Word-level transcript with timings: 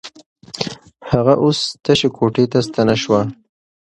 هغه 1.11 1.33
اوس 1.43 1.59
تشې 1.83 2.09
کوټې 2.17 2.45
ته 2.51 2.59
ستنه 2.67 2.95
شوه. 3.03 3.21